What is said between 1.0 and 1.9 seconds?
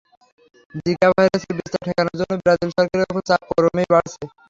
ভাইরাসের বিস্তার